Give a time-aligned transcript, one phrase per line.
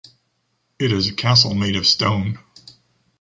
[0.79, 2.39] It is a castle made of stone.